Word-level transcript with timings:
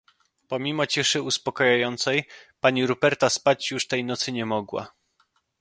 "Pomimo 0.47 0.85
ciszy 0.85 1.21
uspokajającej, 1.21 2.23
pani 2.59 2.87
Ruperta 2.87 3.29
spać 3.29 3.71
już 3.71 3.87
tej 3.87 4.03
nocy 4.03 4.31
nie 4.31 4.45
mogła." 4.45 4.93